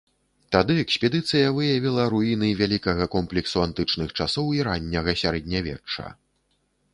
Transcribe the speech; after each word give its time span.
Тады 0.53 0.75
экспедыцыя 0.83 1.51
выявіла 1.57 2.05
руіны 2.13 2.49
вялікага 2.61 3.07
комплексу 3.17 3.57
антычных 3.67 4.09
часоў 4.19 4.47
і 4.61 4.65
ранняга 4.71 5.11
сярэднявечча. 5.25 6.09